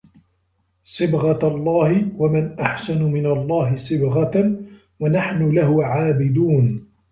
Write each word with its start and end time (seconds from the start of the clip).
صِبْغَةَ 0.83 1.47
اللَّهِ 1.47 1.93
ۖ 2.01 2.05
وَمَنْ 2.21 2.59
أَحْسَنُ 2.59 3.03
مِنَ 3.11 3.25
اللَّهِ 3.25 3.75
صِبْغَةً 3.77 4.41
ۖ 4.41 4.55
وَنَحْنُ 4.99 5.51
لَهُ 5.51 5.85
عَابِدُونَ 5.85 6.87